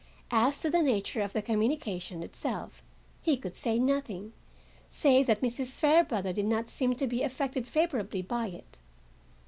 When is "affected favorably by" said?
7.21-8.47